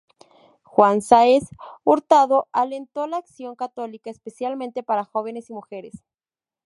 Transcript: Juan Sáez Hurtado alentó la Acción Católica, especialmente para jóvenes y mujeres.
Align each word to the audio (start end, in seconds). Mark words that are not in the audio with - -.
Juan 0.63 1.03
Sáez 1.03 1.43
Hurtado 1.83 2.47
alentó 2.53 3.05
la 3.05 3.17
Acción 3.17 3.55
Católica, 3.55 4.09
especialmente 4.09 4.81
para 4.81 5.03
jóvenes 5.05 5.51
y 5.51 5.53
mujeres. 5.53 6.01